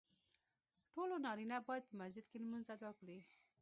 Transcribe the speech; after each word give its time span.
ټولو 0.93 1.15
نارینه 1.25 1.57
باید 1.67 1.83
په 1.89 1.93
مسجد 2.01 2.25
کې 2.29 2.37
لمونځ 2.43 2.65
ادا 2.75 2.91
کړي. 2.99 3.19